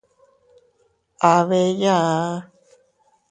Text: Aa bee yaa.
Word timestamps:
Aa 1.29 1.41
bee 1.47 1.69
yaa. 1.81 2.23